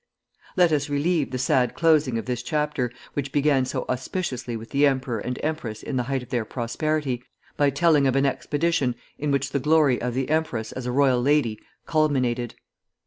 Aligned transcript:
Let 0.57 0.71
us 0.71 0.89
relieve 0.89 1.29
the 1.29 1.37
sad 1.37 1.75
closing 1.75 2.17
of 2.17 2.25
this 2.25 2.41
chapter, 2.41 2.91
which 3.13 3.31
began 3.31 3.65
so 3.65 3.85
auspiciously 3.87 4.57
with 4.57 4.71
the 4.71 4.87
emperor 4.87 5.19
and 5.19 5.37
empress 5.43 5.83
in 5.83 5.95
the 5.95 6.01
height 6.09 6.23
of 6.23 6.29
their 6.29 6.43
prosperity, 6.43 7.23
by 7.55 7.69
telling 7.69 8.07
of 8.07 8.15
an 8.15 8.25
expedition 8.25 8.95
in 9.19 9.29
which 9.29 9.51
the 9.51 9.59
glory 9.59 10.01
of 10.01 10.15
the 10.15 10.31
empress 10.31 10.71
as 10.71 10.87
a 10.87 10.91
royal 10.91 11.21
lady 11.21 11.59
culminated. 11.85 12.55